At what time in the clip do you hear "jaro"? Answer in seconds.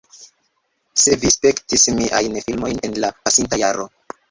3.67-3.89